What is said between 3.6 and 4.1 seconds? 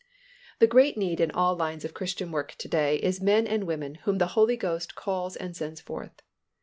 women